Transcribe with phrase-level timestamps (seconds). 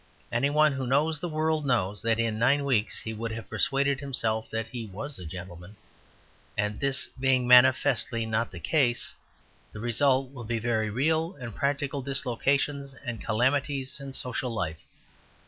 [0.31, 3.99] Any one who knows the world knows that in nine weeks he would have persuaded
[3.99, 5.75] himself that he was a gentleman;
[6.57, 9.13] and this being manifestly not the case,
[9.71, 14.79] the result will be very real and practical dislocations and calamities in social life.